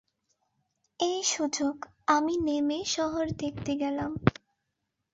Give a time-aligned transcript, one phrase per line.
[0.99, 1.75] এই সুযোগ
[2.07, 4.11] আমি নেমে শহর দেখতে গেলাম।